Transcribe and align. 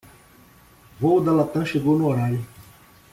O 0.93 0.93
voo 1.01 1.21
da 1.25 1.31
Latam 1.31 1.63
chegou 1.71 1.95
no 1.95 2.07
horário. 2.07 2.43